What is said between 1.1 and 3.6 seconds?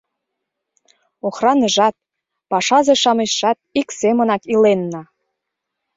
Охраныжат, пашазе-шамычшат